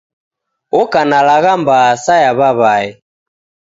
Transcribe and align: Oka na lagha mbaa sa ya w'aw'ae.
Oka 0.79 1.01
na 1.09 1.19
lagha 1.27 1.53
mbaa 1.61 1.91
sa 2.03 2.13
ya 2.23 2.31
w'aw'ae. 2.39 2.87